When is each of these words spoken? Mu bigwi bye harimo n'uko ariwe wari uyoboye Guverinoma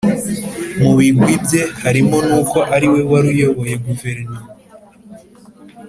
Mu 0.81 0.91
bigwi 0.97 1.33
bye 1.43 1.63
harimo 1.83 2.17
n'uko 2.27 2.57
ariwe 2.75 2.99
wari 3.09 3.27
uyoboye 3.35 3.75
Guverinoma 3.85 4.51